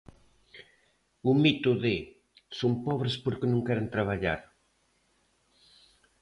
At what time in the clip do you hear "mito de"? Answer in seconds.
1.43-1.95